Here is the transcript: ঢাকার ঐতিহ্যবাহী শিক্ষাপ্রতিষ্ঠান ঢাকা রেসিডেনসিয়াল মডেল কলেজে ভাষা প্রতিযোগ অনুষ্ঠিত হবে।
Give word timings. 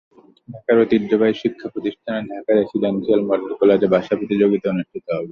ঢাকার 0.49 0.77
ঐতিহ্যবাহী 0.79 1.33
শিক্ষাপ্রতিষ্ঠান 1.41 2.19
ঢাকা 2.31 2.51
রেসিডেনসিয়াল 2.53 3.21
মডেল 3.29 3.51
কলেজে 3.59 3.87
ভাষা 3.87 4.13
প্রতিযোগ 4.19 4.49
অনুষ্ঠিত 4.65 5.05
হবে। 5.09 5.29